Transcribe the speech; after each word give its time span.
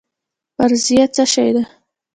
فرضیه 0.57 1.05
څه 1.15 1.23
شی 1.33 1.49
دی؟ 1.55 1.63